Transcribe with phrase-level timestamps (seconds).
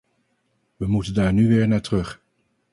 [0.75, 2.21] We moeten daar nu weer naar terug.